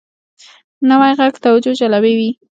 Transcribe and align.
نوی 0.89 1.11
غږ 1.19 1.33
توجه 1.45 1.71
جلبوي 1.79 2.29